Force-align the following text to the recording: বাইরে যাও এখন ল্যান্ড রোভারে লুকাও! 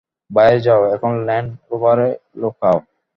বাইরে 0.31 0.59
যাও 0.65 0.81
এখন 0.95 1.11
ল্যান্ড 1.27 1.49
রোভারে 1.69 2.09
লুকাও! 2.41 2.77